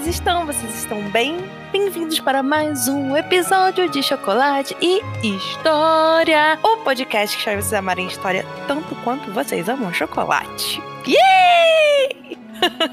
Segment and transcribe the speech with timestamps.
[0.00, 0.46] vocês estão?
[0.46, 1.36] Vocês estão bem?
[1.70, 8.06] Bem-vindos para mais um episódio de Chocolate e História, o podcast que faz vocês amarem
[8.06, 10.82] história tanto quanto vocês amam chocolate.
[11.06, 12.38] Yay!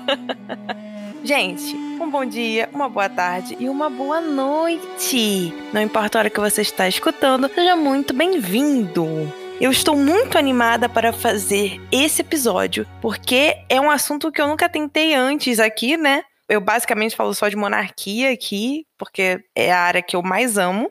[1.23, 5.53] Gente, um bom dia, uma boa tarde e uma boa noite.
[5.71, 9.31] Não importa a hora que você está escutando, seja muito bem-vindo.
[9.61, 14.67] Eu estou muito animada para fazer esse episódio, porque é um assunto que eu nunca
[14.67, 16.25] tentei antes aqui, né?
[16.49, 20.89] Eu basicamente falo só de monarquia aqui, porque é a área que eu mais amo.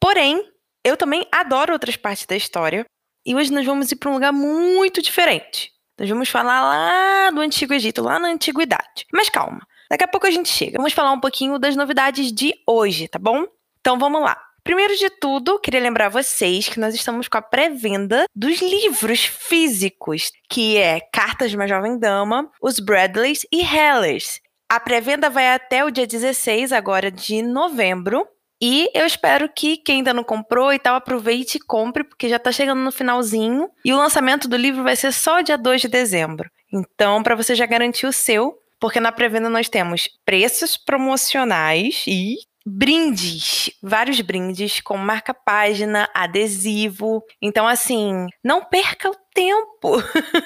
[0.00, 0.42] Porém,
[0.84, 2.84] eu também adoro outras partes da história.
[3.24, 5.70] E hoje nós vamos ir para um lugar muito diferente.
[5.98, 9.04] Nós vamos falar lá do Antigo Egito, lá na Antiguidade.
[9.12, 10.76] Mas calma, daqui a pouco a gente chega.
[10.76, 13.44] Vamos falar um pouquinho das novidades de hoje, tá bom?
[13.80, 14.40] Então vamos lá.
[14.62, 20.30] Primeiro de tudo, queria lembrar vocês que nós estamos com a pré-venda dos livros físicos,
[20.48, 24.40] que é Cartas de uma Jovem Dama, os Bradleys e Hellers.
[24.70, 28.26] A pré-venda vai até o dia 16 agora de novembro.
[28.60, 32.38] E eu espero que quem ainda não comprou e tal, aproveite e compre, porque já
[32.38, 33.70] tá chegando no finalzinho.
[33.84, 36.50] E o lançamento do livro vai ser só dia 2 de dezembro.
[36.72, 42.36] Então, para você já garantir o seu, porque na pré-venda nós temos preços promocionais e
[42.66, 47.22] brindes, vários brindes com marca-página, adesivo.
[47.40, 50.02] Então, assim, não perca o tempo.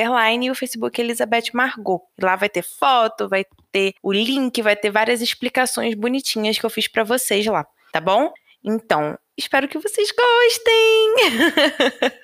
[0.42, 2.00] e o Facebook Elizabeth Margot.
[2.22, 6.69] Lá vai ter foto, vai ter o link, vai ter várias explicações bonitinhas que eu
[6.69, 8.31] fiz para vocês lá, tá bom?
[8.63, 11.16] Então, espero que vocês gostem!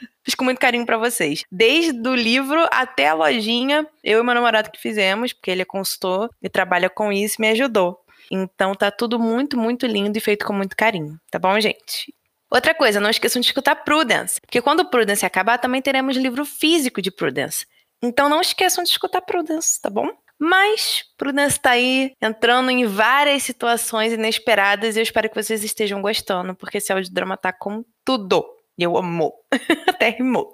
[0.24, 1.44] Fiz com muito carinho para vocês.
[1.52, 5.66] Desde o livro até a lojinha, eu e meu namorado que fizemos, porque ele é
[5.66, 8.00] consultor e trabalha com isso, me ajudou.
[8.30, 12.14] Então tá tudo muito, muito lindo e feito com muito carinho, tá bom, gente?
[12.50, 17.02] Outra coisa, não esqueçam de escutar Prudence, porque quando Prudence acabar, também teremos livro físico
[17.02, 17.66] de Prudence.
[18.02, 20.10] Então não esqueçam de escutar Prudence, tá bom?
[20.40, 26.02] Mas Prudence está aí entrando em várias situações inesperadas e eu espero que vocês estejam
[26.02, 28.46] gostando, porque esse audiodrama tá com tudo.
[28.78, 29.34] E eu amo.
[29.88, 30.52] Até rimou.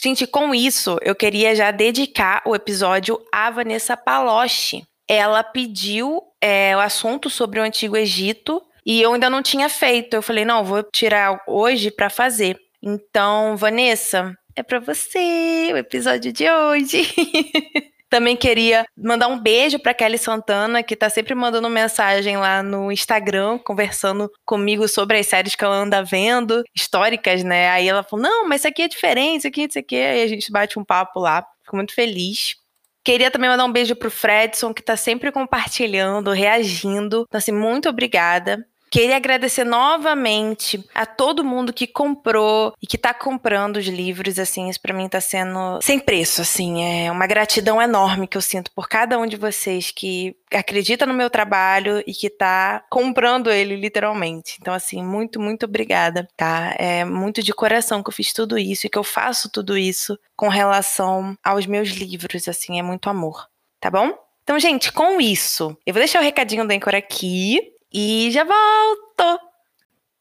[0.00, 4.84] Gente, com isso, eu queria já dedicar o episódio à Vanessa Paloche.
[5.08, 10.14] Ela pediu é, o assunto sobre o Antigo Egito e eu ainda não tinha feito.
[10.14, 12.58] Eu falei, não, vou tirar hoje para fazer.
[12.82, 17.08] Então, Vanessa, é para você o episódio de hoje.
[18.14, 22.92] Também queria mandar um beijo para Kelly Santana, que tá sempre mandando mensagem lá no
[22.92, 27.70] Instagram, conversando comigo sobre as séries que ela anda vendo, históricas, né?
[27.70, 29.96] Aí ela falou: não, mas isso aqui é diferente, isso aqui, isso aqui.
[29.96, 31.44] Aí a gente bate um papo lá.
[31.64, 32.54] Fico muito feliz.
[33.02, 37.24] Queria também mandar um beijo pro Fredson, que tá sempre compartilhando, reagindo.
[37.26, 38.64] Então, assim, muito obrigada.
[38.94, 44.68] Queria agradecer novamente a todo mundo que comprou e que tá comprando os livros, assim,
[44.68, 48.70] isso para mim tá sendo sem preço, assim, é uma gratidão enorme que eu sinto
[48.70, 53.74] por cada um de vocês que acredita no meu trabalho e que tá comprando ele
[53.74, 54.58] literalmente.
[54.60, 56.72] Então, assim, muito, muito obrigada, tá?
[56.78, 60.16] É muito de coração que eu fiz tudo isso e que eu faço tudo isso
[60.36, 63.48] com relação aos meus livros, assim, é muito amor,
[63.80, 64.16] tá bom?
[64.44, 69.40] Então, gente, com isso, eu vou deixar o recadinho do Anchor aqui e já volto!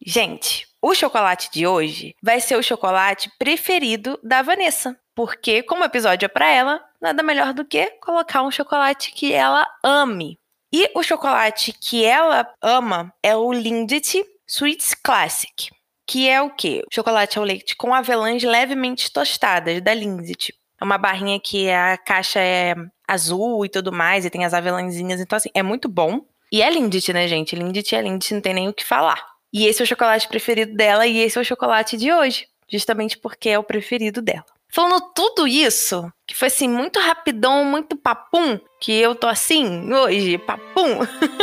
[0.06, 4.96] Gente, o chocolate de hoje vai ser o chocolate preferido da Vanessa.
[5.16, 9.34] Porque, como o episódio é para ela, nada melhor do que colocar um chocolate que
[9.34, 10.38] ela ame.
[10.72, 15.70] E o chocolate que ela ama é o Lindt Sweets Classic,
[16.06, 16.84] que é o quê?
[16.92, 20.54] Chocolate ao leite com avelãs levemente tostadas da Lindt.
[20.80, 22.76] É uma barrinha que a caixa é
[23.08, 26.26] azul e tudo mais, e tem as avelãzinhas, então assim, é muito bom.
[26.54, 27.56] E é Lindt, né, gente?
[27.56, 29.20] Lindt é Lindt, não tem nem o que falar.
[29.52, 33.18] E esse é o chocolate preferido dela e esse é o chocolate de hoje, justamente
[33.18, 34.46] porque é o preferido dela.
[34.70, 40.38] Falando tudo isso, que foi assim, muito rapidão, muito papum, que eu tô assim hoje,
[40.38, 41.00] papum.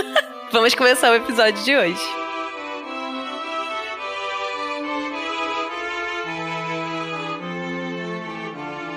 [0.53, 2.01] Vamos começar o episódio de hoje.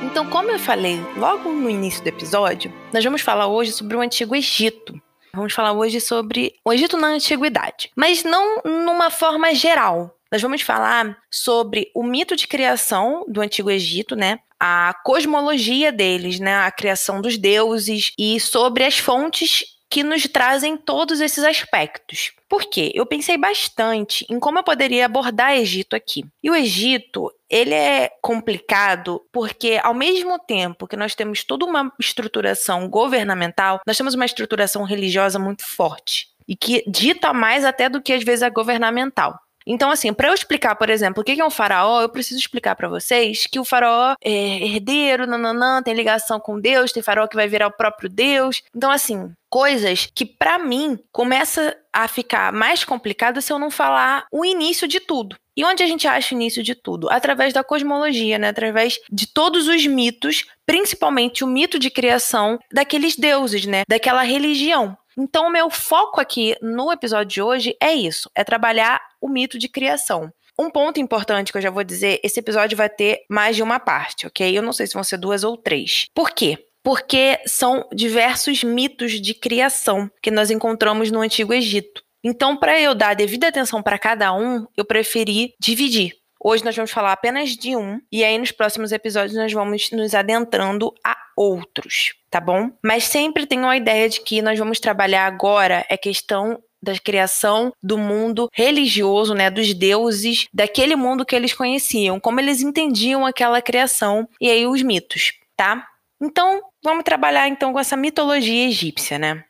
[0.03, 4.01] Então, como eu falei logo no início do episódio, nós vamos falar hoje sobre o
[4.01, 5.01] Antigo Egito.
[5.35, 10.15] Vamos falar hoje sobre o Egito na Antiguidade, mas não numa forma geral.
[10.31, 14.37] Nós vamos falar sobre o mito de criação do Antigo Egito, né?
[14.59, 16.57] A cosmologia deles, né?
[16.57, 22.31] A criação dos deuses e sobre as fontes que nos trazem todos esses aspectos.
[22.47, 22.91] Por quê?
[22.93, 26.23] Eu pensei bastante em como eu poderia abordar Egito aqui.
[26.43, 31.93] E o Egito, ele é complicado porque ao mesmo tempo que nós temos toda uma
[31.99, 38.01] estruturação governamental, nós temos uma estruturação religiosa muito forte e que dita mais até do
[38.01, 39.39] que às vezes a governamental.
[39.67, 42.75] Então, assim, para eu explicar, por exemplo, o que é um faraó, eu preciso explicar
[42.75, 47.35] para vocês que o faraó é herdeiro, nananã, tem ligação com Deus, tem faraó que
[47.35, 48.61] vai virar o próprio Deus.
[48.75, 54.25] Então, assim, coisas que para mim começa a ficar mais complicado se eu não falar
[54.31, 55.37] o início de tudo.
[55.55, 57.09] E onde a gente acha o início de tudo?
[57.09, 58.49] Através da cosmologia, né?
[58.49, 63.83] Através de todos os mitos, principalmente o mito de criação daqueles deuses, né?
[63.87, 64.97] Daquela religião.
[65.17, 69.59] Então, o meu foco aqui no episódio de hoje é isso: é trabalhar o mito
[69.59, 70.31] de criação.
[70.57, 73.79] Um ponto importante que eu já vou dizer: esse episódio vai ter mais de uma
[73.79, 74.57] parte, ok?
[74.57, 76.07] Eu não sei se vão ser duas ou três.
[76.13, 76.57] Por quê?
[76.83, 82.03] Porque são diversos mitos de criação que nós encontramos no Antigo Egito.
[82.23, 86.15] Então, para eu dar devida atenção para cada um, eu preferi dividir.
[86.45, 90.13] Hoje nós vamos falar apenas de um, e aí nos próximos episódios nós vamos nos
[90.13, 92.69] adentrando a outros, tá bom?
[92.83, 97.71] Mas sempre tenham a ideia de que nós vamos trabalhar agora é questão da criação
[97.81, 103.61] do mundo religioso, né, dos deuses, daquele mundo que eles conheciam, como eles entendiam aquela
[103.61, 105.87] criação e aí os mitos, tá?
[106.21, 109.45] Então, vamos trabalhar então com essa mitologia egípcia, né?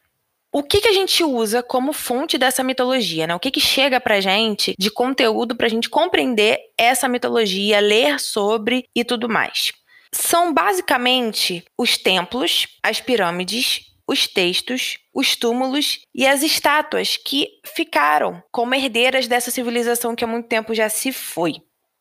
[0.55, 3.33] O que, que a gente usa como fonte dessa mitologia, né?
[3.33, 8.85] O que, que chega pra gente de conteúdo pra gente compreender essa mitologia, ler sobre
[8.95, 9.71] e tudo mais?
[10.13, 18.39] São basicamente os templos, as pirâmides, os textos, os túmulos e as estátuas que ficaram
[18.51, 21.55] como herdeiras dessa civilização que há muito tempo já se foi.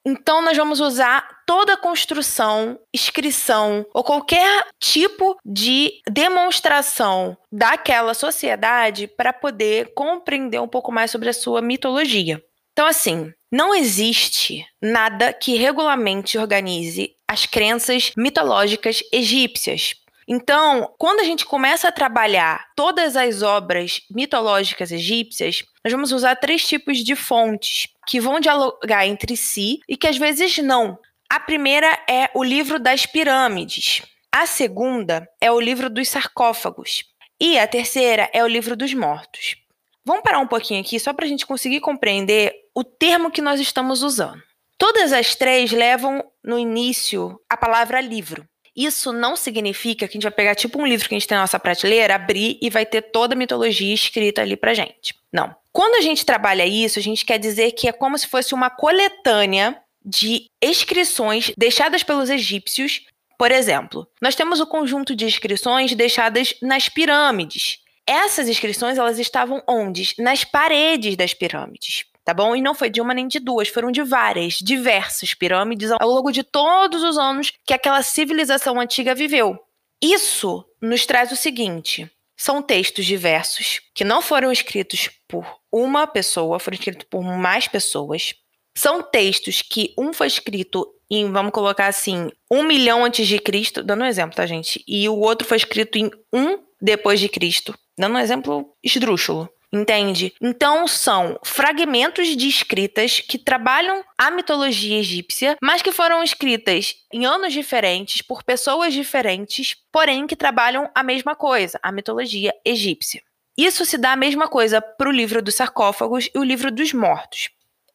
[0.04, 9.32] Então, nós vamos usar toda construção, inscrição ou qualquer tipo de demonstração daquela sociedade para
[9.32, 12.42] poder compreender um pouco mais sobre a sua mitologia.
[12.72, 19.94] Então, assim, não existe nada que regulamente organize as crenças mitológicas egípcias.
[20.34, 26.36] Então, quando a gente começa a trabalhar todas as obras mitológicas egípcias, nós vamos usar
[26.36, 30.98] três tipos de fontes que vão dialogar entre si e que às vezes não.
[31.30, 34.00] A primeira é o livro das pirâmides.
[34.34, 37.04] A segunda é o livro dos sarcófagos.
[37.38, 39.56] E a terceira é o livro dos mortos.
[40.02, 43.60] Vamos parar um pouquinho aqui só para a gente conseguir compreender o termo que nós
[43.60, 44.42] estamos usando.
[44.78, 48.48] Todas as três levam no início a palavra livro.
[48.76, 51.36] Isso não significa que a gente vai pegar tipo um livro que a gente tem
[51.36, 55.14] na nossa prateleira, abrir e vai ter toda a mitologia escrita ali pra gente.
[55.32, 55.54] Não.
[55.70, 58.70] Quando a gente trabalha isso, a gente quer dizer que é como se fosse uma
[58.70, 63.02] coletânea de inscrições deixadas pelos egípcios.
[63.38, 67.78] Por exemplo, nós temos o conjunto de inscrições deixadas nas pirâmides.
[68.06, 70.14] Essas inscrições elas estavam onde?
[70.18, 72.54] Nas paredes das pirâmides tá bom?
[72.54, 76.30] E não foi de uma nem de duas, foram de várias, diversas pirâmides ao longo
[76.30, 79.58] de todos os anos que aquela civilização antiga viveu.
[80.02, 86.58] Isso nos traz o seguinte: são textos diversos que não foram escritos por uma pessoa,
[86.58, 88.34] foram escritos por mais pessoas.
[88.76, 93.82] São textos que um foi escrito em, vamos colocar assim, um milhão antes de Cristo,
[93.82, 94.82] dando um exemplo, tá, gente?
[94.88, 99.48] E o outro foi escrito em um depois de Cristo, dando um exemplo esdrúxulo.
[99.74, 100.34] Entende?
[100.38, 107.24] Então são fragmentos de escritas que trabalham a mitologia egípcia, mas que foram escritas em
[107.24, 113.22] anos diferentes por pessoas diferentes, porém que trabalham a mesma coisa, a mitologia egípcia.
[113.56, 116.92] Isso se dá a mesma coisa para o livro dos sarcófagos e o livro dos
[116.92, 117.48] mortos.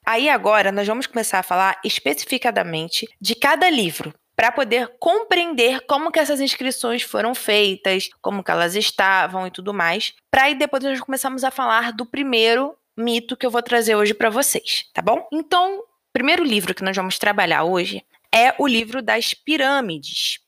[0.04, 6.12] Aí agora nós vamos começar a falar especificadamente de cada livro, para poder compreender como
[6.12, 10.14] que essas inscrições foram feitas, como que elas estavam e tudo mais.
[10.30, 14.14] Para aí depois nós começamos a falar do primeiro mito que eu vou trazer hoje
[14.14, 15.28] para vocês, tá bom?
[15.34, 20.40] Então, o primeiro livro que nós vamos trabalhar hoje é o livro das pirâmides.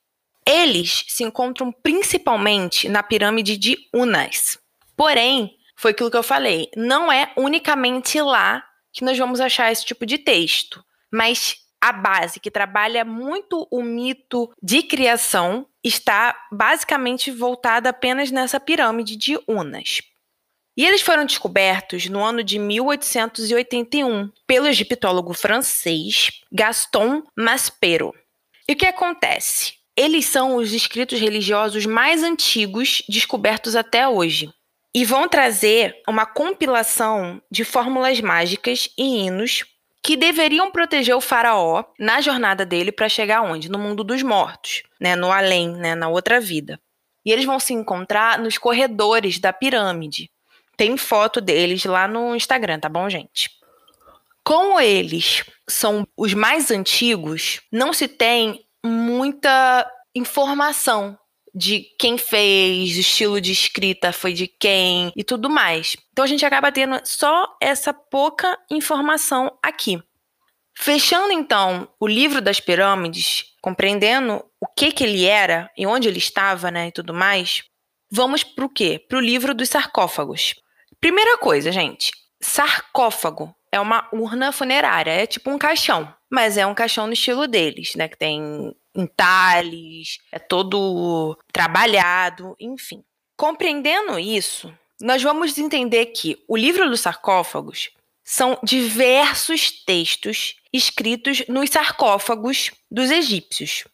[0.45, 4.59] Eles se encontram principalmente na pirâmide de Unas.
[4.95, 6.69] Porém, foi aquilo que eu falei.
[6.75, 12.39] Não é unicamente lá que nós vamos achar esse tipo de texto, mas a base
[12.39, 20.01] que trabalha muito o mito de criação está basicamente voltada apenas nessa pirâmide de Unas.
[20.75, 28.13] E eles foram descobertos no ano de 1881 pelo egiptólogo francês Gaston Maspero.
[28.67, 29.73] E o que acontece?
[29.97, 34.49] Eles são os escritos religiosos mais antigos descobertos até hoje.
[34.95, 39.65] E vão trazer uma compilação de fórmulas mágicas e hinos
[40.01, 43.69] que deveriam proteger o faraó na jornada dele para chegar onde?
[43.69, 46.79] No mundo dos mortos, né, no além, né, na outra vida.
[47.25, 50.31] E eles vão se encontrar nos corredores da pirâmide.
[50.77, 53.49] Tem foto deles lá no Instagram, tá bom, gente?
[54.43, 61.18] Como eles são os mais antigos, não se tem muita informação
[61.53, 65.95] de quem fez, o estilo de escrita foi de quem e tudo mais.
[66.11, 70.01] Então a gente acaba tendo só essa pouca informação aqui.
[70.77, 76.19] Fechando então o livro das pirâmides, compreendendo o que que ele era e onde ele
[76.19, 77.63] estava, né, e tudo mais,
[78.09, 79.03] vamos para o quê?
[79.07, 80.55] Para o livro dos sarcófagos.
[81.01, 86.73] Primeira coisa, gente, sarcófago é uma urna funerária, é tipo um caixão, mas é um
[86.73, 93.03] caixão no estilo deles, né, que tem entalhes, é todo trabalhado, enfim.
[93.37, 97.91] Compreendendo isso, nós vamos entender que o livro dos sarcófagos
[98.23, 103.85] são diversos textos escritos nos sarcófagos dos egípcios.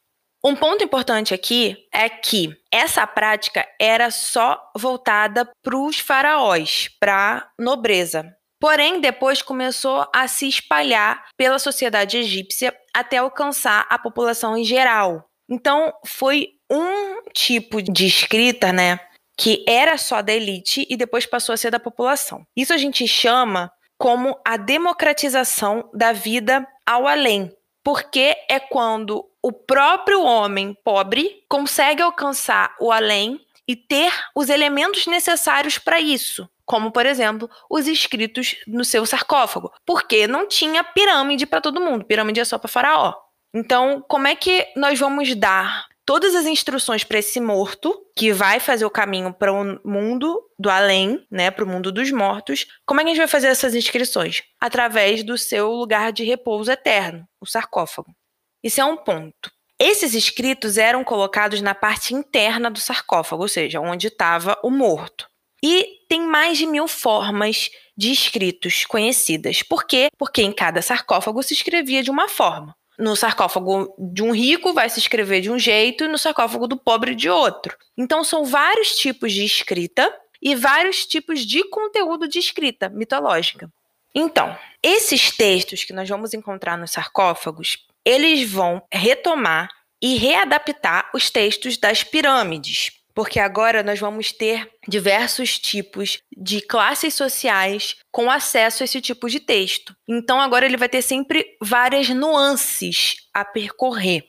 [0.44, 7.50] Um ponto importante aqui é que essa prática era só voltada para os faraós, para
[7.58, 8.36] nobreza.
[8.60, 15.30] Porém, depois começou a se espalhar pela sociedade egípcia até alcançar a população em geral.
[15.50, 19.00] Então, foi um tipo de escrita, né,
[19.38, 22.46] que era só da elite e depois passou a ser da população.
[22.56, 27.52] Isso a gente chama como a democratização da vida ao além,
[27.84, 35.08] porque é quando o próprio homem pobre consegue alcançar o além e ter os elementos
[35.08, 41.46] necessários para isso, como por exemplo os escritos no seu sarcófago, porque não tinha pirâmide
[41.46, 43.14] para todo mundo, pirâmide é só para faraó.
[43.54, 48.60] Então, como é que nós vamos dar todas as instruções para esse morto que vai
[48.60, 52.68] fazer o caminho para o mundo do além, né, para o mundo dos mortos.
[52.86, 54.44] Como é que a gente vai fazer essas inscrições?
[54.60, 58.16] Através do seu lugar de repouso eterno, o sarcófago.
[58.64, 59.52] Isso é um ponto.
[59.80, 65.28] Esses escritos eram colocados na parte interna do sarcófago, ou seja, onde estava o morto.
[65.68, 69.64] E tem mais de mil formas de escritos conhecidas.
[69.64, 70.10] Por quê?
[70.16, 72.76] Porque em cada sarcófago se escrevia de uma forma.
[73.00, 76.78] No sarcófago de um rico vai se escrever de um jeito e no sarcófago do
[76.78, 77.76] pobre de outro.
[77.98, 83.68] Então são vários tipos de escrita e vários tipos de conteúdo de escrita mitológica.
[84.14, 91.32] Então, esses textos que nós vamos encontrar nos sarcófagos, eles vão retomar e readaptar os
[91.32, 98.84] textos das pirâmides, porque agora nós vamos ter diversos tipos de classes sociais com acesso
[98.84, 99.96] a esse tipo de texto.
[100.08, 104.26] Então agora ele vai ter sempre várias nuances a percorrer.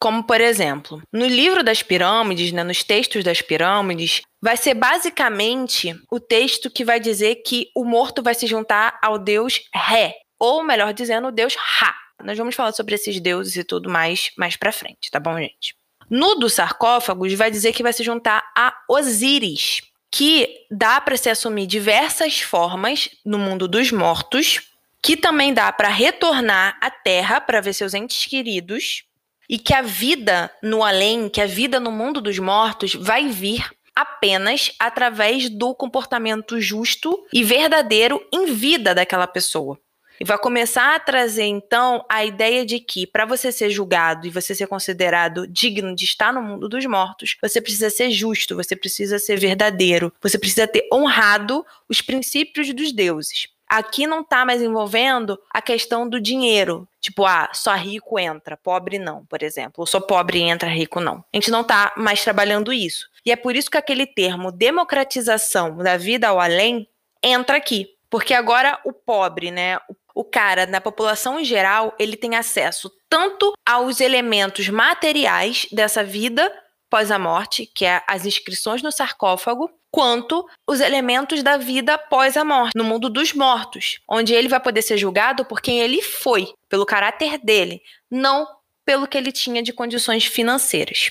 [0.00, 5.92] Como, por exemplo, no livro das pirâmides, né, nos textos das pirâmides, vai ser basicamente
[6.08, 10.62] o texto que vai dizer que o morto vai se juntar ao deus Ré, ou
[10.62, 11.94] melhor dizendo, o deus Ra.
[12.22, 15.77] Nós vamos falar sobre esses deuses e tudo mais mais para frente, tá bom, gente?
[16.10, 21.28] No dos sarcófagos, vai dizer que vai se juntar a Osíris, que dá para se
[21.28, 24.62] assumir diversas formas no mundo dos mortos,
[25.02, 29.04] que também dá para retornar à Terra para ver seus entes queridos,
[29.48, 33.66] e que a vida no além, que a vida no mundo dos mortos vai vir
[33.94, 39.78] apenas através do comportamento justo e verdadeiro em vida daquela pessoa.
[40.20, 44.30] E vai começar a trazer, então, a ideia de que, para você ser julgado e
[44.30, 48.74] você ser considerado digno de estar no mundo dos mortos, você precisa ser justo, você
[48.74, 53.48] precisa ser verdadeiro, você precisa ter honrado os princípios dos deuses.
[53.68, 56.88] Aqui não está mais envolvendo a questão do dinheiro.
[57.00, 59.74] Tipo, ah, só rico entra, pobre não, por exemplo.
[59.78, 61.22] Ou só pobre entra, rico não.
[61.32, 63.06] A gente não está mais trabalhando isso.
[63.26, 66.88] E é por isso que aquele termo democratização da vida ao além
[67.22, 67.90] entra aqui.
[68.10, 72.90] Porque agora o pobre, né, o o cara, na população em geral, ele tem acesso
[73.08, 76.52] tanto aos elementos materiais dessa vida
[76.90, 82.36] pós a morte, que é as inscrições no sarcófago, quanto os elementos da vida após
[82.36, 86.02] a morte, no mundo dos mortos, onde ele vai poder ser julgado por quem ele
[86.02, 88.44] foi, pelo caráter dele, não
[88.84, 91.10] pelo que ele tinha de condições financeiras.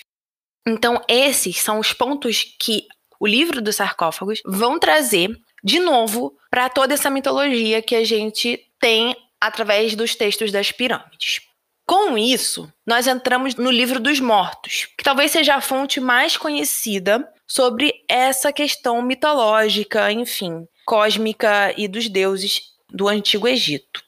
[0.68, 2.86] Então, esses são os pontos que
[3.22, 5.30] o livro dos sarcófagos vão trazer
[5.64, 11.42] de novo para toda essa mitologia que a gente tem através dos textos das pirâmides.
[11.86, 17.26] Com isso, nós entramos no livro dos mortos, que talvez seja a fonte mais conhecida
[17.48, 24.04] sobre essa questão mitológica, enfim, cósmica e dos deuses do Antigo Egito.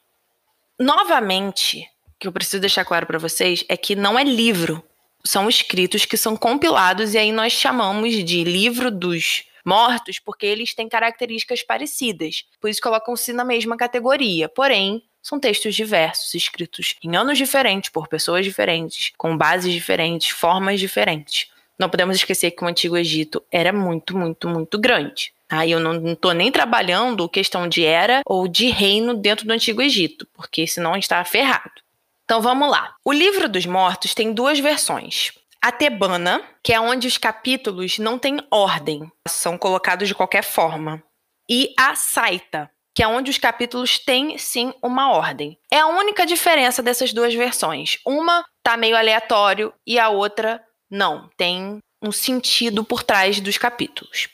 [0.78, 4.84] Novamente, o que eu preciso deixar claro para vocês é que não é livro,
[5.24, 10.74] são escritos que são compilados e aí nós chamamos de livro dos mortos porque eles
[10.74, 14.50] têm características parecidas, por isso colocam-se na mesma categoria.
[14.50, 20.80] Porém, são textos diversos, escritos em anos diferentes, por pessoas diferentes, com bases diferentes, formas
[20.80, 21.52] diferentes.
[21.78, 25.32] Não podemos esquecer que o Antigo Egito era muito, muito, muito grande.
[25.50, 25.76] Aí tá?
[25.76, 30.28] eu não estou nem trabalhando questão de era ou de reino dentro do Antigo Egito,
[30.34, 31.82] porque senão está ferrado.
[32.26, 32.94] Então vamos lá.
[33.04, 35.32] O livro dos mortos tem duas versões.
[35.62, 41.04] A tebana, que é onde os capítulos não têm ordem, são colocados de qualquer forma.
[41.50, 45.58] E a saita, que é onde os capítulos têm sim uma ordem.
[45.70, 47.98] É a única diferença dessas duas versões.
[48.06, 54.30] Uma tá meio aleatório e a outra não, tem um sentido por trás dos capítulos.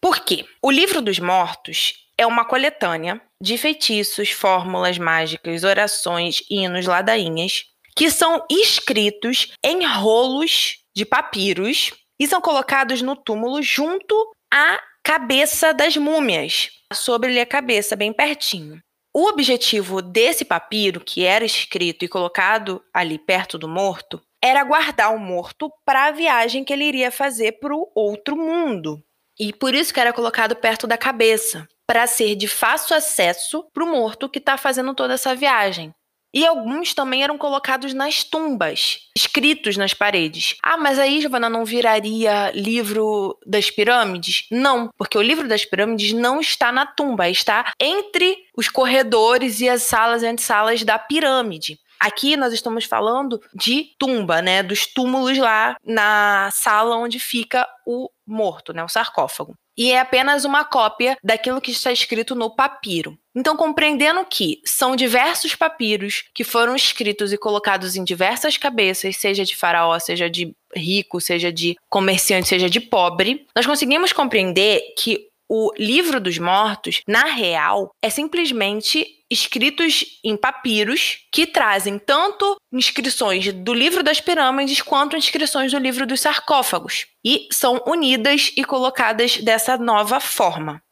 [0.00, 0.44] Por quê?
[0.60, 7.64] O livro dos mortos é uma coletânea de feitiços, fórmulas mágicas, orações, hinos, ladainhas,
[7.96, 14.14] que são escritos em rolos de papiros e são colocados no túmulo junto
[14.52, 18.80] à cabeça das múmias, sobre a cabeça, bem pertinho.
[19.14, 25.14] O objetivo desse papiro, que era escrito e colocado ali perto do morto, era guardar
[25.14, 29.02] o morto para a viagem que ele iria fazer para o outro mundo.
[29.38, 33.84] E por isso que era colocado perto da cabeça, para ser de fácil acesso para
[33.84, 35.94] o morto que está fazendo toda essa viagem.
[36.36, 40.54] E alguns também eram colocados nas tumbas, escritos nas paredes.
[40.62, 44.46] Ah, mas aí, Giovana, não viraria livro das pirâmides?
[44.50, 49.68] Não, porque o livro das pirâmides não está na tumba, está entre os corredores e
[49.70, 51.80] as salas e salas da pirâmide.
[51.98, 54.62] Aqui nós estamos falando de tumba, né?
[54.62, 58.84] Dos túmulos lá na sala onde fica o morto, né?
[58.84, 63.18] O sarcófago e é apenas uma cópia daquilo que está escrito no papiro.
[63.34, 69.44] Então, compreendendo que são diversos papiros que foram escritos e colocados em diversas cabeças, seja
[69.44, 75.28] de faraó, seja de rico, seja de comerciante, seja de pobre, nós conseguimos compreender que
[75.48, 83.52] o livro dos mortos, na real, é simplesmente escritos em papiros que trazem tanto inscrições
[83.52, 89.38] do livro das pirâmides quanto inscrições do livro dos sarcófagos e são unidas e colocadas
[89.38, 90.82] dessa nova forma.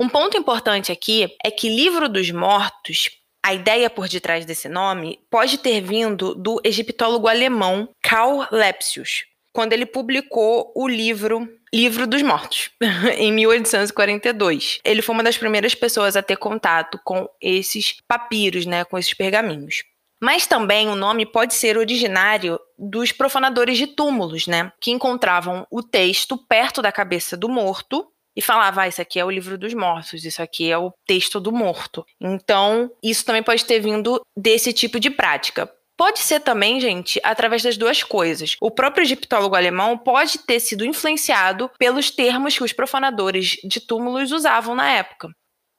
[0.00, 3.10] Um ponto importante aqui é que livro dos mortos
[3.46, 9.72] a ideia por detrás desse nome pode ter vindo do egiptólogo alemão Karl Lepsius, quando
[9.72, 12.70] ele publicou o livro Livro dos Mortos,
[13.18, 14.80] em 1842.
[14.84, 19.14] Ele foi uma das primeiras pessoas a ter contato com esses papiros, né, com esses
[19.14, 19.82] pergaminhos.
[20.20, 25.82] Mas também o nome pode ser originário dos profanadores de túmulos, né, que encontravam o
[25.82, 29.72] texto perto da cabeça do morto e falava, ah, isso aqui é o livro dos
[29.72, 32.04] mortos, isso aqui é o texto do morto.
[32.20, 35.70] Então, isso também pode ter vindo desse tipo de prática.
[35.96, 38.56] Pode ser também, gente, através das duas coisas.
[38.60, 44.30] O próprio egiptólogo alemão pode ter sido influenciado pelos termos que os profanadores de túmulos
[44.30, 45.30] usavam na época.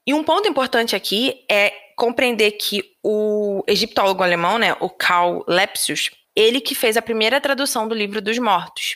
[0.08, 6.10] E um ponto importante aqui é compreender que o egiptólogo alemão, né, o Karl Lepsius,
[6.36, 8.96] ele que fez a primeira tradução do livro dos mortos.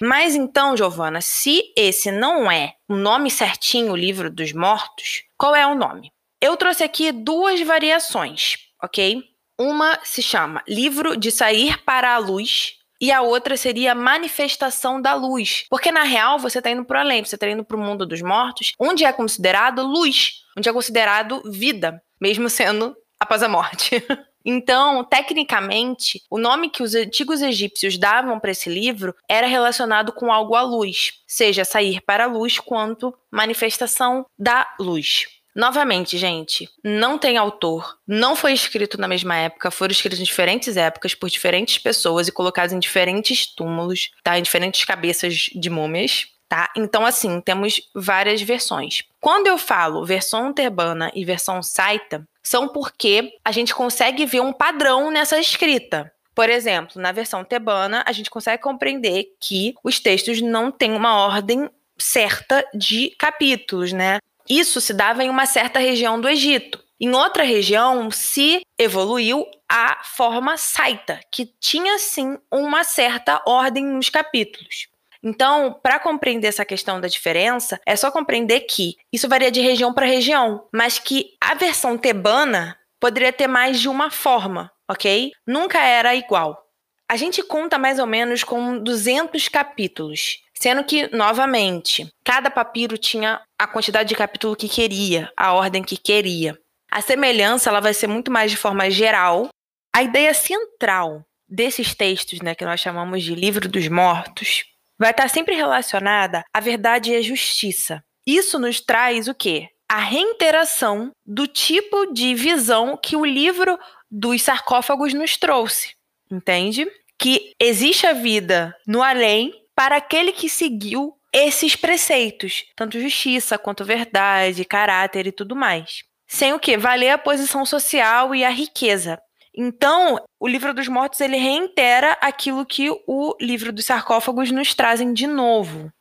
[0.00, 5.54] Mas então, Giovana, se esse não é o nome certinho, o livro dos mortos, qual
[5.54, 6.10] é o nome?
[6.40, 9.22] Eu trouxe aqui duas variações, ok?
[9.58, 15.12] Uma se chama Livro de Sair para a Luz e a outra seria Manifestação da
[15.14, 15.64] Luz.
[15.68, 18.22] Porque na real você está indo para além, você está indo para o mundo dos
[18.22, 24.02] mortos, onde é considerado luz, onde é considerado vida, mesmo sendo após a morte.
[24.44, 30.32] Então, tecnicamente, o nome que os antigos egípcios davam para esse livro era relacionado com
[30.32, 35.26] algo à luz, seja sair para a luz quanto manifestação da luz.
[35.54, 40.76] Novamente, gente, não tem autor, não foi escrito na mesma época, foram escritos em diferentes
[40.76, 44.38] épocas por diferentes pessoas e colocados em diferentes túmulos, tá?
[44.38, 46.26] Em diferentes cabeças de múmias.
[46.48, 46.70] Tá?
[46.76, 49.04] Então, assim, temos várias versões.
[49.18, 54.52] Quando eu falo versão terbana e versão saita, são porque a gente consegue ver um
[54.52, 56.12] padrão nessa escrita.
[56.34, 61.24] Por exemplo, na versão tebana, a gente consegue compreender que os textos não têm uma
[61.24, 64.18] ordem certa de capítulos, né?
[64.48, 66.82] Isso se dava em uma certa região do Egito.
[67.00, 74.08] Em outra região se evoluiu a forma saita, que tinha sim uma certa ordem nos
[74.08, 74.86] capítulos.
[75.22, 79.94] Então, para compreender essa questão da diferença, é só compreender que isso varia de região
[79.94, 85.32] para região, mas que a versão tebana poderia ter mais de uma forma, ok?
[85.46, 86.60] Nunca era igual.
[87.08, 93.42] A gente conta mais ou menos com 200 capítulos, sendo que, novamente, cada papiro tinha
[93.58, 96.56] a quantidade de capítulo que queria, a ordem que queria.
[96.88, 99.48] A semelhança ela vai ser muito mais de forma geral.
[99.92, 104.64] A ideia central desses textos, né, que nós chamamos de livro dos mortos,
[104.96, 108.00] vai estar sempre relacionada à verdade e à justiça.
[108.24, 109.66] Isso nos traz o quê?
[109.90, 113.76] A reinteração do tipo de visão que o livro
[114.08, 115.96] dos sarcófagos nos trouxe.
[116.30, 116.86] Entende?
[117.22, 123.84] que existe a vida no além para aquele que seguiu esses preceitos, tanto justiça quanto
[123.84, 126.02] verdade, caráter e tudo mais.
[126.26, 126.76] Sem o que?
[126.76, 129.18] Valer a posição social e a riqueza.
[129.54, 135.12] Então, o livro dos mortos ele reitera aquilo que o livro dos sarcófagos nos trazem
[135.12, 135.92] de novo.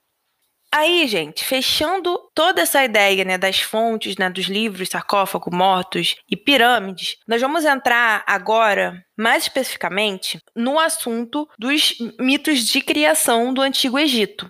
[0.74, 6.38] Aí, gente, fechando toda essa ideia né, das fontes, né, dos livros, sarcófago, mortos e
[6.38, 14.00] pirâmides, nós vamos entrar agora, mais especificamente, no assunto dos mitos de criação do Antigo
[14.00, 14.50] Egito.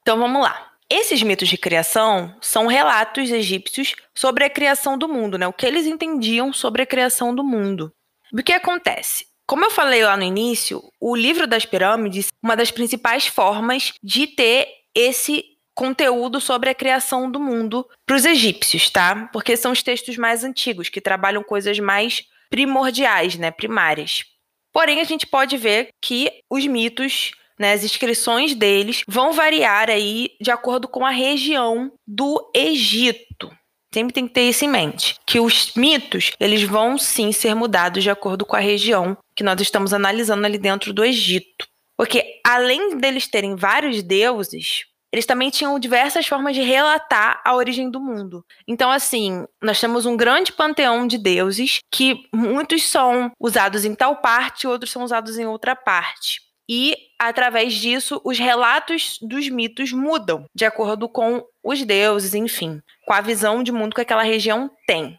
[0.00, 0.72] Então vamos lá.
[0.90, 5.46] Esses mitos de criação são relatos egípcios sobre a criação do mundo, né?
[5.46, 7.92] O que eles entendiam sobre a criação do mundo.
[8.32, 9.26] O que acontece?
[9.46, 14.26] Como eu falei lá no início, o livro das pirâmides, uma das principais formas de
[14.26, 15.44] ter esse
[15.78, 19.30] conteúdo sobre a criação do mundo para os egípcios, tá?
[19.32, 24.24] Porque são os textos mais antigos, que trabalham coisas mais primordiais, né, primárias.
[24.72, 30.30] Porém, a gente pode ver que os mitos, né, as inscrições deles vão variar aí
[30.40, 33.48] de acordo com a região do Egito.
[33.94, 38.02] Sempre tem que ter isso em mente, que os mitos, eles vão sim ser mudados
[38.02, 41.68] de acordo com a região que nós estamos analisando ali dentro do Egito.
[41.96, 47.90] Porque além deles terem vários deuses, eles também tinham diversas formas de relatar a origem
[47.90, 48.44] do mundo.
[48.66, 54.16] Então, assim, nós temos um grande panteão de deuses que muitos são usados em tal
[54.16, 56.40] parte, outros são usados em outra parte.
[56.70, 63.14] E, através disso, os relatos dos mitos mudam, de acordo com os deuses, enfim, com
[63.14, 65.18] a visão de mundo que aquela região tem.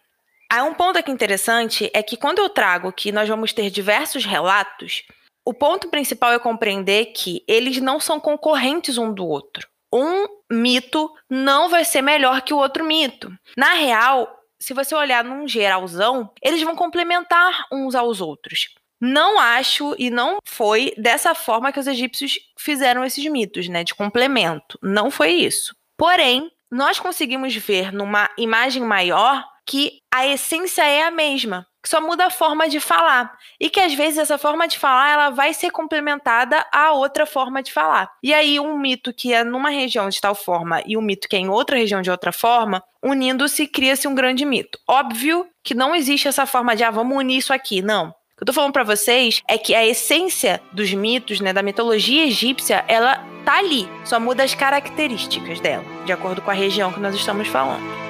[0.52, 4.26] Há um ponto aqui interessante é que quando eu trago que nós vamos ter diversos
[4.26, 5.04] relatos,
[5.44, 11.12] o ponto principal é compreender que eles não são concorrentes um do outro um mito
[11.30, 13.32] não vai ser melhor que o outro mito.
[13.58, 14.28] Na real,
[14.60, 18.70] se você olhar num geralzão, eles vão complementar uns aos outros.
[19.02, 23.96] Não acho e não foi dessa forma que os egípcios fizeram esses mitos, né, de
[23.96, 24.78] complemento.
[24.84, 25.74] Não foi isso.
[25.98, 32.02] Porém, nós conseguimos ver numa imagem maior que a essência é a mesma que só
[32.02, 35.54] muda a forma de falar e que às vezes essa forma de falar ela vai
[35.54, 38.12] ser complementada a outra forma de falar.
[38.22, 41.36] E aí um mito que é numa região de tal forma e um mito que
[41.36, 44.80] é em outra região de outra forma, unindo-se cria-se um grande mito.
[44.88, 48.10] Óbvio que não existe essa forma de ah, vamos unir isso aqui, não.
[48.10, 51.62] O que eu tô falando para vocês é que a essência dos mitos, né, da
[51.62, 56.92] mitologia egípcia, ela tá ali, só muda as características dela, de acordo com a região
[56.92, 58.09] que nós estamos falando.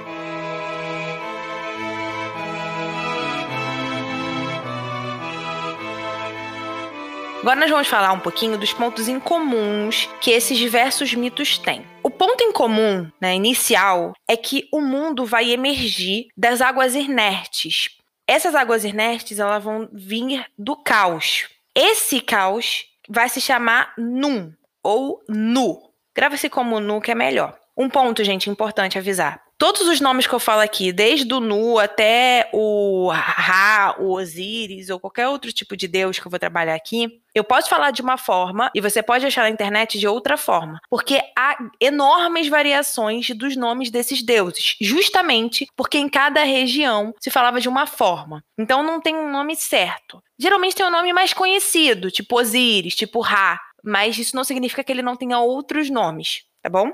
[7.42, 11.86] Agora nós vamos falar um pouquinho dos pontos incomuns que esses diversos mitos têm.
[12.04, 17.98] O ponto em comum, né, inicial, é que o mundo vai emergir das águas inertes.
[18.28, 21.48] Essas águas inertes elas vão vir do caos.
[21.74, 25.82] Esse caos vai se chamar Num ou Nu.
[26.14, 27.58] Grava-se como Nu que é melhor.
[27.76, 29.42] Um ponto, gente, importante avisar.
[29.60, 34.90] Todos os nomes que eu falo aqui, desde o Nu até o Ra, o Osíris
[34.90, 38.02] ou qualquer outro tipo de deus que eu vou trabalhar aqui, eu posso falar de
[38.02, 43.32] uma forma e você pode achar na internet de outra forma, porque há enormes variações
[43.32, 48.42] dos nomes desses deuses, justamente porque em cada região se falava de uma forma.
[48.58, 50.24] Então não tem um nome certo.
[50.40, 54.92] Geralmente tem um nome mais conhecido, tipo Osíris, tipo Ra, mas isso não significa que
[54.94, 56.94] ele não tenha outros nomes, tá bom?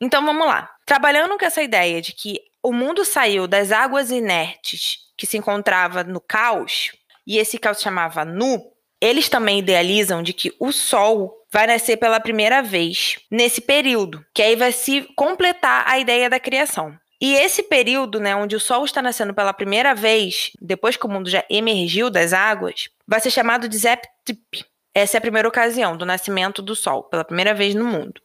[0.00, 0.70] Então vamos lá.
[0.86, 6.02] Trabalhando com essa ideia de que o mundo saiu das águas inertes que se encontrava
[6.02, 6.92] no caos,
[7.26, 12.18] e esse caos chamava Nu, eles também idealizam de que o Sol vai nascer pela
[12.18, 16.96] primeira vez nesse período, que aí vai se completar a ideia da criação.
[17.20, 21.08] E esse período, né, onde o Sol está nascendo pela primeira vez, depois que o
[21.08, 24.64] mundo já emergiu das águas, vai ser chamado de Zeptip.
[24.94, 28.20] Essa é a primeira ocasião do nascimento do Sol, pela primeira vez no mundo.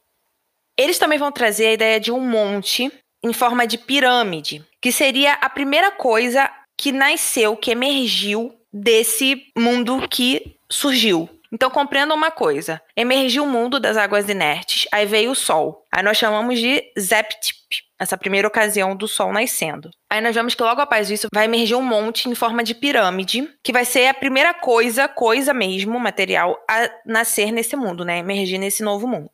[0.80, 2.90] Eles também vão trazer a ideia de um monte
[3.22, 10.08] em forma de pirâmide, que seria a primeira coisa que nasceu, que emergiu desse mundo
[10.08, 11.28] que surgiu.
[11.52, 15.84] Então compreenda uma coisa: emergiu o mundo das águas inertes, aí veio o sol.
[15.94, 17.58] Aí nós chamamos de Zeptip,
[17.98, 19.90] essa primeira ocasião do sol nascendo.
[20.08, 23.46] Aí nós vemos que logo após isso vai emergir um monte em forma de pirâmide,
[23.62, 28.16] que vai ser a primeira coisa, coisa mesmo, material, a nascer nesse mundo, né?
[28.16, 29.30] Emergir nesse novo mundo.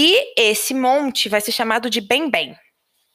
[0.00, 2.56] E esse monte vai ser chamado de Bem Bem.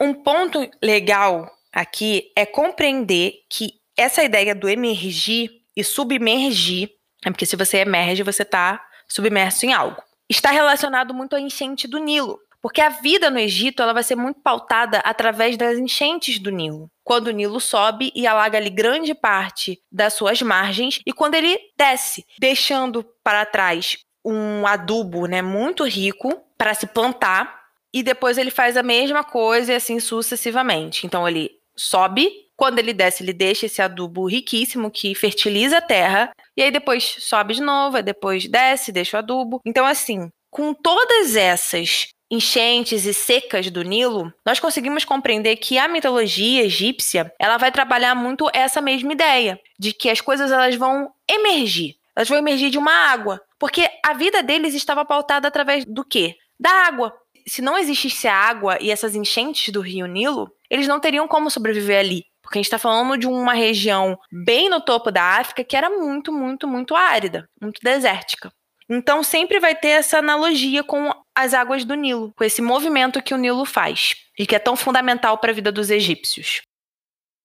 [0.02, 6.89] Um ponto legal aqui é compreender que essa ideia do emergir e submergir,
[7.26, 9.96] é porque se você emerge, você está submerso em algo,
[10.30, 12.38] está relacionado muito à enchente do Nilo.
[12.62, 16.91] Porque a vida no Egito ela vai ser muito pautada através das enchentes do Nilo.
[17.02, 21.58] Quando o Nilo sobe e alaga ali grande parte das suas margens, e quando ele
[21.78, 27.60] desce, deixando para trás um adubo né, muito rico para se plantar,
[27.93, 31.06] e depois ele faz a mesma coisa e assim sucessivamente.
[31.06, 36.32] Então ele sobe, quando ele desce, ele deixa esse adubo riquíssimo que fertiliza a terra,
[36.56, 39.60] e aí depois sobe de novo, depois desce, deixa o adubo.
[39.65, 45.89] Então, assim, com todas essas enchentes e secas do Nilo, nós conseguimos compreender que a
[45.89, 51.12] mitologia egípcia, ela vai trabalhar muito essa mesma ideia, de que as coisas elas vão
[51.30, 51.95] emergir.
[52.15, 56.36] Elas vão emergir de uma água, porque a vida deles estava pautada através do quê?
[56.63, 57.13] Da água.
[57.45, 61.52] Se não existisse a água e essas enchentes do rio Nilo, eles não teriam como
[61.52, 62.23] sobreviver ali.
[62.41, 65.89] Porque a gente está falando de uma região bem no topo da África que era
[65.89, 68.49] muito, muito, muito árida, muito desértica.
[68.89, 73.34] Então sempre vai ter essa analogia com as águas do Nilo, com esse movimento que
[73.34, 76.62] o Nilo faz e que é tão fundamental para a vida dos egípcios.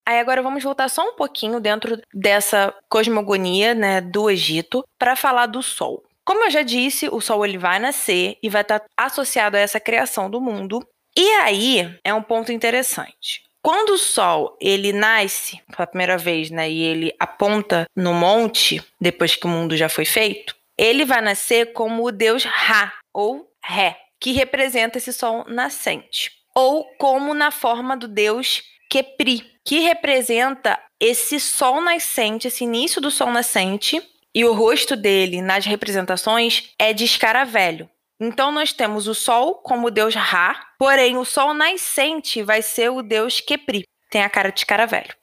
[0.07, 5.45] Aí agora vamos voltar só um pouquinho dentro dessa cosmogonia né, do Egito para falar
[5.45, 6.08] do Sol.
[6.29, 9.79] Como eu já disse, o Sol ele vai nascer e vai estar associado a essa
[9.79, 10.87] criação do mundo.
[11.17, 13.41] E aí é um ponto interessante.
[13.63, 19.35] Quando o Sol ele nasce pela primeira vez, né, e ele aponta no monte depois
[19.35, 23.97] que o mundo já foi feito, ele vai nascer como o deus Ra, ou Ré,
[24.19, 31.39] que representa esse sol nascente, ou como na forma do deus Kepri, que representa esse
[31.39, 33.99] sol nascente, esse início do sol nascente,
[34.33, 37.89] e o rosto dele nas representações é de escaravelho.
[38.19, 43.01] Então nós temos o sol como deus Ra, porém o sol nascente vai ser o
[43.01, 45.15] deus Kepri, tem a cara de escaravelho.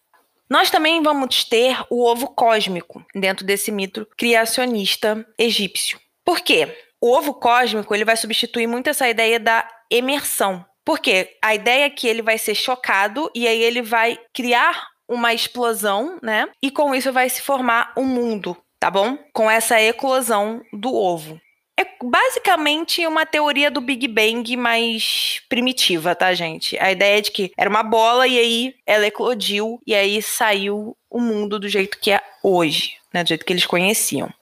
[0.48, 5.98] Nós também vamos ter o ovo cósmico dentro desse mito criacionista egípcio.
[6.24, 6.76] Por quê?
[7.00, 10.64] O ovo cósmico ele vai substituir muito essa ideia da emersão.
[10.84, 11.36] Por quê?
[11.42, 16.18] A ideia é que ele vai ser chocado e aí ele vai criar uma explosão,
[16.22, 16.48] né?
[16.62, 19.18] E com isso vai se formar um mundo, tá bom?
[19.32, 21.40] Com essa eclosão do ovo.
[21.78, 26.78] É basicamente uma teoria do Big Bang mais primitiva, tá, gente?
[26.78, 30.96] A ideia é de que era uma bola e aí ela eclodiu e aí saiu
[31.10, 33.22] o mundo do jeito que é hoje, né?
[33.22, 34.32] Do jeito que eles conheciam.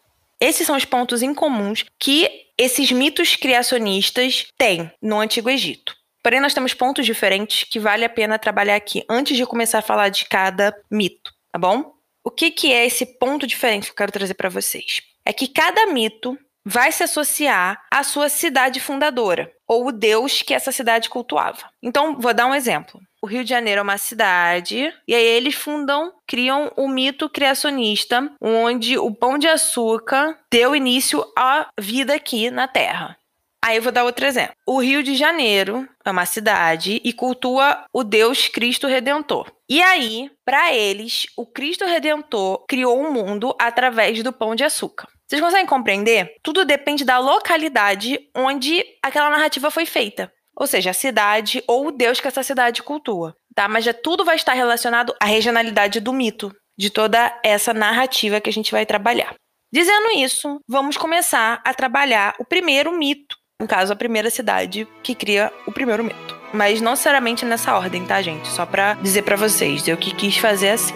[0.41, 5.97] Esses são os pontos incomuns que esses mitos criacionistas têm no Antigo Egito.
[6.23, 9.83] Porém, nós temos pontos diferentes que vale a pena trabalhar aqui antes de começar a
[9.83, 11.94] falar de cada mito, tá bom?
[12.25, 15.03] O que, que é esse ponto diferente que eu quero trazer para vocês?
[15.27, 20.55] É que cada mito vai se associar à sua cidade fundadora, ou o deus que
[20.55, 21.69] essa cidade cultuava.
[21.83, 22.99] Então, vou dar um exemplo.
[23.21, 28.31] O Rio de Janeiro é uma cidade, e aí eles fundam, criam o mito criacionista,
[28.41, 33.19] onde o pão de açúcar deu início à vida aqui na Terra.
[33.65, 34.55] Aí eu vou dar outro exemplo.
[34.67, 39.51] O Rio de Janeiro é uma cidade e cultua o Deus Cristo Redentor.
[39.67, 44.63] E aí, para eles, o Cristo Redentor criou o um mundo através do pão de
[44.63, 45.09] açúcar.
[45.27, 46.35] Vocês conseguem compreender?
[46.43, 50.31] Tudo depende da localidade onde aquela narrativa foi feita.
[50.55, 53.35] Ou seja, a cidade ou o Deus que essa cidade cultua.
[53.55, 53.67] Tá?
[53.67, 58.51] Mas já tudo vai estar relacionado à regionalidade do mito, de toda essa narrativa que
[58.51, 59.35] a gente vai trabalhar.
[59.73, 65.15] Dizendo isso, vamos começar a trabalhar o primeiro mito no caso, a primeira cidade que
[65.15, 66.41] cria o primeiro mito.
[66.53, 68.49] Mas não necessariamente nessa ordem, tá, gente?
[68.49, 70.95] Só para dizer para vocês, eu que quis fazer assim.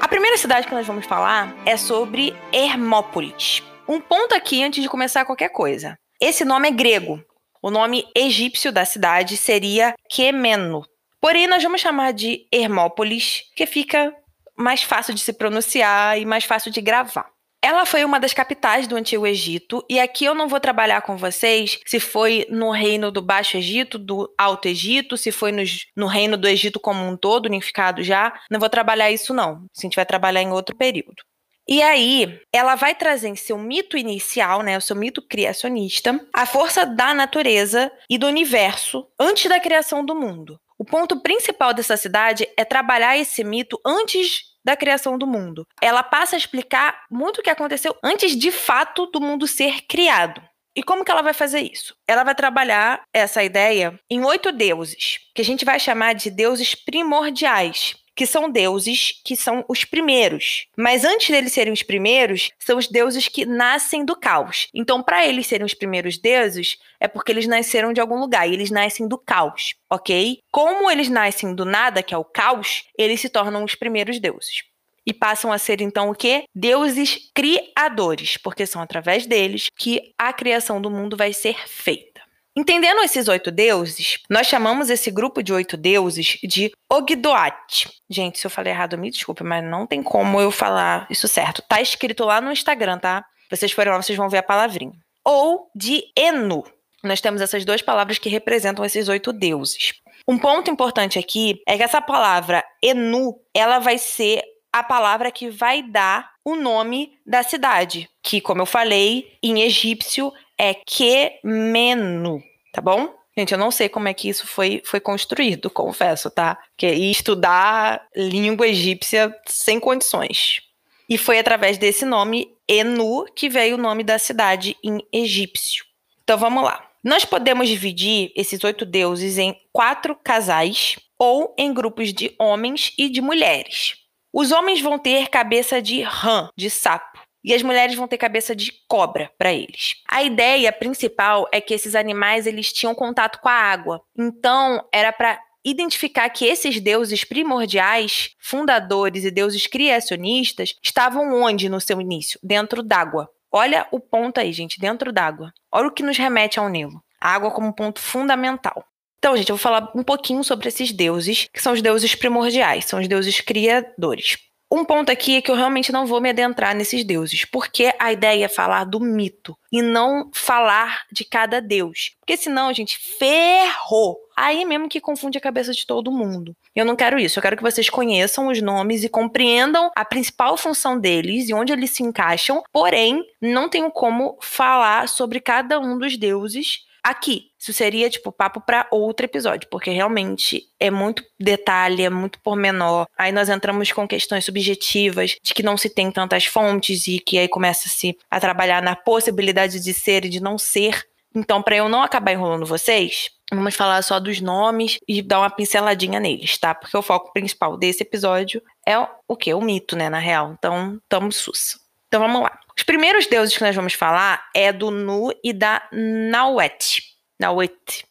[0.00, 3.62] A primeira cidade que nós vamos falar é sobre Hermópolis.
[3.86, 5.96] Um ponto aqui antes de começar qualquer coisa.
[6.20, 7.22] Esse nome é grego.
[7.62, 10.84] O nome egípcio da cidade seria Quemeno.
[11.24, 14.14] Porém, nós vamos chamar de Hermópolis, que fica
[14.54, 17.30] mais fácil de se pronunciar e mais fácil de gravar.
[17.62, 21.16] Ela foi uma das capitais do Antigo Egito, e aqui eu não vou trabalhar com
[21.16, 25.62] vocês se foi no reino do Baixo Egito, do Alto Egito, se foi no,
[25.96, 28.38] no reino do Egito como um todo, unificado já.
[28.50, 29.64] Não vou trabalhar isso, não.
[29.74, 31.22] A gente vai trabalhar em outro período.
[31.66, 36.44] E aí, ela vai trazer em seu mito inicial, né, o seu mito criacionista, a
[36.44, 40.60] força da natureza e do universo antes da criação do mundo.
[40.78, 45.66] O ponto principal dessa cidade é trabalhar esse mito antes da criação do mundo.
[45.80, 50.42] Ela passa a explicar muito o que aconteceu antes de fato do mundo ser criado.
[50.76, 51.94] E como que ela vai fazer isso?
[52.08, 56.74] Ela vai trabalhar essa ideia em oito deuses, que a gente vai chamar de deuses
[56.74, 60.66] primordiais que são deuses que são os primeiros.
[60.76, 64.68] Mas antes deles serem os primeiros, são os deuses que nascem do caos.
[64.74, 68.52] Então, para eles serem os primeiros deuses, é porque eles nasceram de algum lugar e
[68.52, 70.38] eles nascem do caos, ok?
[70.50, 74.62] Como eles nascem do nada, que é o caos, eles se tornam os primeiros deuses.
[75.06, 76.44] E passam a ser então o quê?
[76.54, 82.13] Deuses criadores, porque são através deles que a criação do mundo vai ser feita.
[82.56, 87.90] Entendendo esses oito deuses, nós chamamos esse grupo de oito deuses de Ogdoat.
[88.08, 91.62] Gente, se eu falei errado, me desculpe, mas não tem como eu falar isso certo.
[91.62, 93.24] Tá escrito lá no Instagram, tá?
[93.50, 94.94] Vocês forem lá, vocês vão ver a palavrinha.
[95.24, 96.64] Ou de Enu.
[97.02, 99.94] Nós temos essas duas palavras que representam esses oito deuses.
[100.26, 105.50] Um ponto importante aqui é que essa palavra Enu, ela vai ser a palavra que
[105.50, 112.80] vai dar o nome da cidade, que, como eu falei, em egípcio é Quemeno, tá
[112.80, 113.14] bom?
[113.36, 116.56] Gente, eu não sei como é que isso foi, foi construído, confesso, tá?
[116.76, 120.60] Que estudar língua egípcia sem condições.
[121.08, 125.84] E foi através desse nome, Enu, que veio o nome da cidade em egípcio.
[126.22, 126.88] Então vamos lá.
[127.02, 133.08] Nós podemos dividir esses oito deuses em quatro casais ou em grupos de homens e
[133.10, 133.96] de mulheres.
[134.32, 138.56] Os homens vão ter cabeça de rã, de sapo e as mulheres vão ter cabeça
[138.56, 139.96] de cobra para eles.
[140.08, 144.00] A ideia principal é que esses animais eles tinham contato com a água.
[144.18, 151.80] Então, era para identificar que esses deuses primordiais, fundadores e deuses criacionistas, estavam onde no
[151.80, 152.40] seu início?
[152.42, 153.28] Dentro d'água.
[153.52, 155.52] Olha o ponto aí, gente, dentro d'água.
[155.70, 157.02] Olha o que nos remete ao Nilo.
[157.20, 158.84] A água como ponto fundamental.
[159.18, 162.84] Então, gente, eu vou falar um pouquinho sobre esses deuses, que são os deuses primordiais,
[162.84, 164.36] são os deuses criadores.
[164.74, 168.12] Um ponto aqui é que eu realmente não vou me adentrar nesses deuses, porque a
[168.12, 172.16] ideia é falar do mito e não falar de cada deus.
[172.18, 174.18] Porque senão, gente, ferrou.
[174.36, 176.56] Aí mesmo que confunde a cabeça de todo mundo.
[176.74, 177.38] Eu não quero isso.
[177.38, 181.72] Eu quero que vocês conheçam os nomes e compreendam a principal função deles e onde
[181.72, 182.60] eles se encaixam.
[182.72, 187.50] Porém, não tenho como falar sobre cada um dos deuses aqui.
[187.64, 193.06] Isso seria, tipo, papo para outro episódio, porque realmente é muito detalhe, é muito pormenor.
[193.16, 197.38] Aí nós entramos com questões subjetivas, de que não se tem tantas fontes e que
[197.38, 201.06] aí começa-se a trabalhar na possibilidade de ser e de não ser.
[201.34, 205.48] Então, para eu não acabar enrolando vocês, vamos falar só dos nomes e dar uma
[205.48, 206.74] pinceladinha neles, tá?
[206.74, 209.54] Porque o foco principal desse episódio é o quê?
[209.54, 210.54] O mito, né, na real.
[210.58, 211.78] Então, tamo sus.
[212.08, 212.60] Então, vamos lá.
[212.76, 217.13] Os primeiros deuses que nós vamos falar é do Nu e da Nauet.
[217.38, 218.04] Nauet,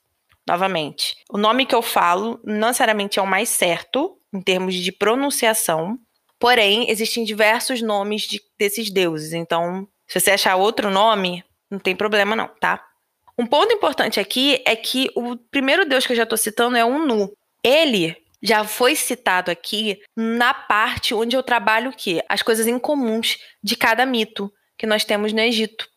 [0.48, 1.16] novamente.
[1.30, 5.98] O nome que eu falo não necessariamente é o mais certo em termos de pronunciação,
[6.40, 9.34] porém existem diversos nomes de, desses deuses.
[9.34, 12.84] Então, se você achar outro nome, não tem problema não, tá?
[13.38, 16.86] Um ponto importante aqui é que o primeiro deus que eu já estou citando é
[16.86, 17.36] o Nu.
[17.64, 22.24] Ele já foi citado aqui na parte onde eu trabalho o quê?
[22.28, 25.88] As coisas incomuns de cada mito que nós temos no Egito.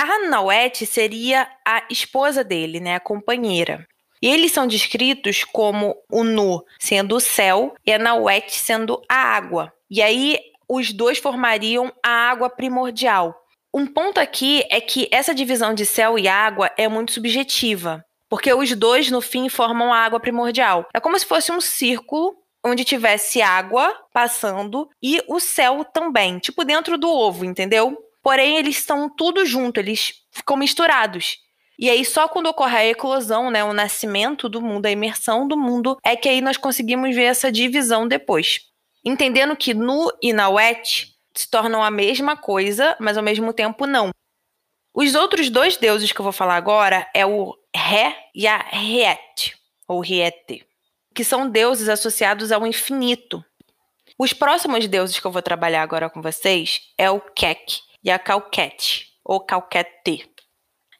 [0.00, 3.84] A Nauete seria a esposa dele, né, a companheira.
[4.22, 9.16] E eles são descritos como o Nu sendo o céu e a Nauete sendo a
[9.16, 9.72] água.
[9.90, 13.34] E aí os dois formariam a água primordial.
[13.74, 18.04] Um ponto aqui é que essa divisão de céu e água é muito subjetiva.
[18.28, 20.86] Porque os dois, no fim, formam a água primordial.
[20.94, 26.64] É como se fosse um círculo onde tivesse água passando e o céu também, tipo
[26.64, 27.98] dentro do ovo, entendeu?
[28.28, 31.38] Porém, eles estão tudo junto, eles ficam misturados.
[31.78, 35.56] E aí, só quando ocorre a eclosão, né, o nascimento do mundo, a imersão do
[35.56, 38.60] mundo, é que aí nós conseguimos ver essa divisão depois.
[39.02, 44.10] Entendendo que Nu e Nauet se tornam a mesma coisa, mas ao mesmo tempo não.
[44.92, 49.56] Os outros dois deuses que eu vou falar agora é o Ré e a Riet,
[49.86, 50.66] ou Riete,
[51.14, 53.42] que são deuses associados ao infinito.
[54.18, 58.18] Os próximos deuses que eu vou trabalhar agora com vocês é o Kek e a
[58.18, 60.30] Calquete, ou Calquete,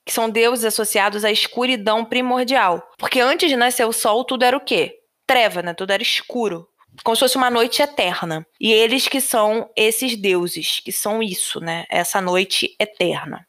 [0.05, 2.83] que são deuses associados à escuridão primordial.
[2.99, 4.99] Porque antes de nascer o sol, tudo era o quê?
[5.27, 5.75] Treva, né?
[5.75, 6.67] Tudo era escuro.
[7.05, 8.47] Como se fosse uma noite eterna.
[8.59, 11.85] E eles que são esses deuses, que são isso, né?
[11.91, 13.47] Essa noite eterna.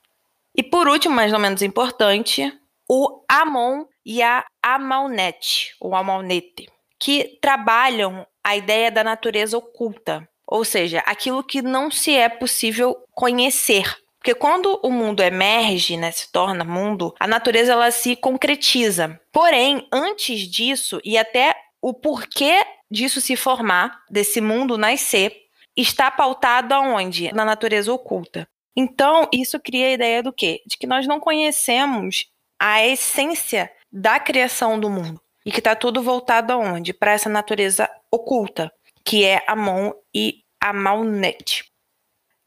[0.55, 2.51] E por último, mais ou menos importante,
[2.89, 6.67] o Amon e a Amalnet, ou Amalnete,
[6.99, 12.97] que trabalham a ideia da natureza oculta, ou seja, aquilo que não se é possível
[13.11, 13.95] conhecer.
[14.17, 19.19] Porque quando o mundo emerge, né, se torna mundo, a natureza ela se concretiza.
[19.31, 25.33] Porém, antes disso e até o porquê disso se formar, desse mundo nascer,
[25.77, 27.31] está pautado aonde?
[27.31, 28.47] Na natureza oculta.
[28.75, 30.61] Então, isso cria a ideia do quê?
[30.65, 32.25] De que nós não conhecemos
[32.59, 35.21] a essência da criação do mundo.
[35.45, 36.93] E que está tudo voltado aonde?
[36.93, 38.71] Para essa natureza oculta,
[39.09, 41.63] que é Amon e Amalnet.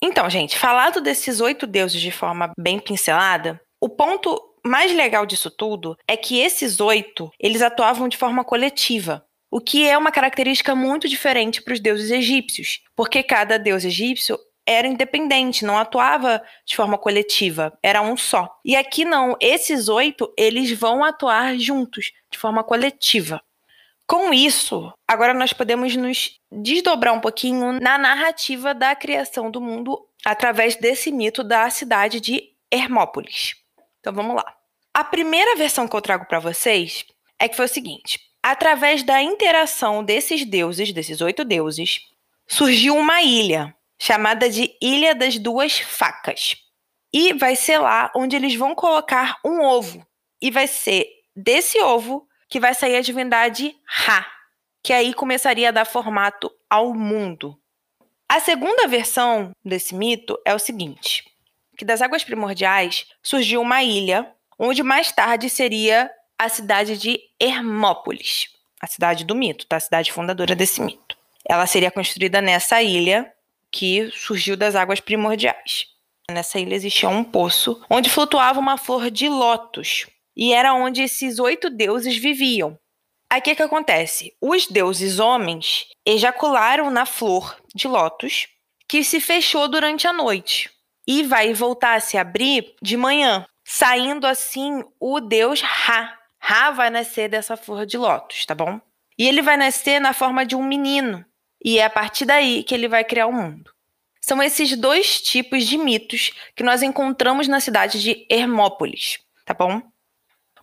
[0.00, 5.50] Então, gente, falado desses oito deuses de forma bem pincelada, o ponto mais legal disso
[5.50, 10.72] tudo é que esses oito, eles atuavam de forma coletiva, o que é uma característica
[10.72, 16.76] muito diferente para os deuses egípcios, porque cada deus egípcio era independente, não atuava de
[16.76, 18.48] forma coletiva, era um só.
[18.64, 23.42] E aqui não, esses oito, eles vão atuar juntos, de forma coletiva.
[24.12, 30.06] Com isso, agora nós podemos nos desdobrar um pouquinho na narrativa da criação do mundo
[30.22, 33.54] através desse mito da cidade de Hermópolis.
[34.00, 34.54] Então vamos lá.
[34.92, 37.06] A primeira versão que eu trago para vocês
[37.38, 42.02] é que foi o seguinte: através da interação desses deuses, desses oito deuses,
[42.46, 46.56] surgiu uma ilha chamada de Ilha das Duas Facas.
[47.14, 50.06] E vai ser lá onde eles vão colocar um ovo.
[50.38, 54.26] E vai ser desse ovo que vai sair a divindade Ra,
[54.82, 57.58] que aí começaria a dar formato ao mundo.
[58.28, 61.24] A segunda versão desse mito é o seguinte:
[61.78, 68.50] que das águas primordiais surgiu uma ilha, onde mais tarde seria a cidade de Hermópolis,
[68.78, 69.76] a cidade do mito, tá?
[69.76, 71.16] a cidade fundadora desse mito.
[71.48, 73.32] Ela seria construída nessa ilha
[73.70, 75.86] que surgiu das águas primordiais.
[76.30, 80.06] Nessa ilha existia um poço onde flutuava uma flor de lótus,
[80.36, 82.78] e era onde esses oito deuses viviam.
[83.30, 84.34] Aí o que, que acontece?
[84.40, 88.48] Os deuses homens ejacularam na flor de lótus,
[88.86, 90.70] que se fechou durante a noite,
[91.06, 96.18] e vai voltar a se abrir de manhã, saindo assim o deus Ra.
[96.38, 98.80] Ra vai nascer dessa flor de lótus, tá bom?
[99.18, 101.24] E ele vai nascer na forma de um menino,
[101.64, 103.70] e é a partir daí que ele vai criar o mundo.
[104.20, 109.82] São esses dois tipos de mitos que nós encontramos na cidade de Hermópolis, tá bom?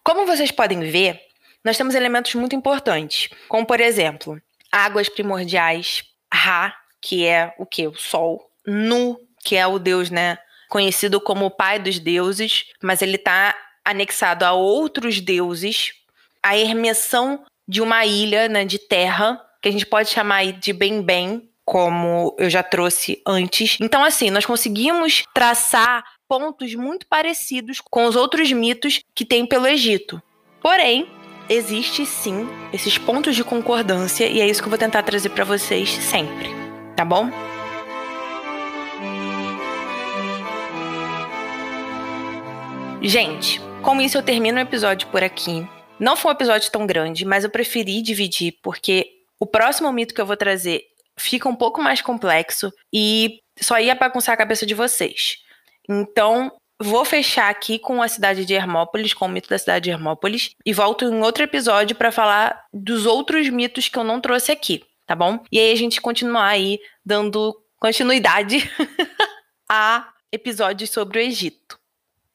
[0.03, 1.21] Como vocês podem ver,
[1.63, 4.41] nós temos elementos muito importantes, como por exemplo,
[4.71, 7.87] águas primordiais, Ra, que é o que?
[7.87, 10.37] O Sol, Nu, que é o deus, né,
[10.69, 15.93] conhecido como o pai dos deuses, mas ele está anexado a outros deuses,
[16.43, 21.49] a hermessão de uma ilha, né, de terra, que a gente pode chamar de Bem-Bem,
[21.65, 23.77] como eu já trouxe antes.
[23.79, 29.65] Então, assim, nós conseguimos traçar pontos muito parecidos com os outros mitos que tem pelo
[29.65, 30.21] Egito.
[30.61, 31.09] Porém,
[31.49, 35.43] existe sim esses pontos de concordância e é isso que eu vou tentar trazer para
[35.43, 36.49] vocês sempre,
[36.95, 37.31] tá bom?
[43.01, 45.67] Gente, com isso eu termino o episódio por aqui.
[45.99, 50.21] Não foi um episódio tão grande, mas eu preferi dividir porque o próximo mito que
[50.21, 50.83] eu vou trazer
[51.17, 55.48] fica um pouco mais complexo e só ia bagunçar a cabeça de vocês.
[55.89, 59.89] Então, vou fechar aqui com a cidade de Hermópolis, com o mito da cidade de
[59.89, 64.51] Hermópolis, e volto em outro episódio para falar dos outros mitos que eu não trouxe
[64.51, 65.43] aqui, tá bom?
[65.51, 68.69] E aí a gente continuar aí dando continuidade
[69.67, 71.79] a episódios sobre o Egito.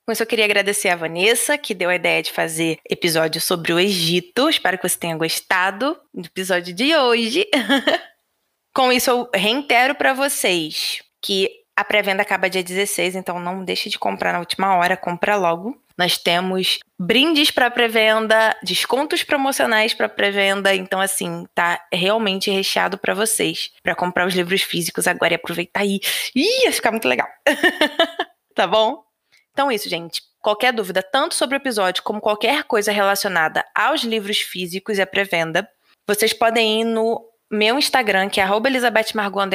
[0.04, 3.72] Com isso, eu queria agradecer a Vanessa, que deu a ideia de fazer episódio sobre
[3.72, 4.50] o Egito.
[4.50, 7.48] Espero que você tenha gostado do episódio de hoje.
[8.74, 13.88] Com isso, eu reitero para vocês que a pré-venda acaba dia 16, então não deixe
[13.88, 15.76] de comprar na última hora, compra logo.
[15.96, 23.14] Nós temos brindes para pré-venda, descontos promocionais para pré-venda, então assim, tá realmente recheado para
[23.14, 26.00] vocês, para comprar os livros físicos agora e aproveitar aí.
[26.34, 27.28] Ih, ia ficar muito legal.
[28.54, 29.04] tá bom?
[29.52, 30.20] Então, isso, gente.
[30.40, 35.06] Qualquer dúvida, tanto sobre o episódio como qualquer coisa relacionada aos livros físicos e à
[35.06, 35.68] pré-venda,
[36.06, 39.48] vocês podem ir no meu Instagram, que é @elizabethmargot